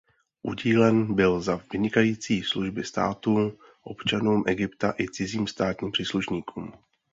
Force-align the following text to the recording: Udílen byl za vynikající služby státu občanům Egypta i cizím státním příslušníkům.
Udílen 0.41 1.13
byl 1.15 1.41
za 1.41 1.61
vynikající 1.73 2.43
služby 2.43 2.83
státu 2.83 3.59
občanům 3.83 4.43
Egypta 4.47 4.93
i 4.99 5.07
cizím 5.11 5.47
státním 5.47 5.91
příslušníkům. 5.91 6.73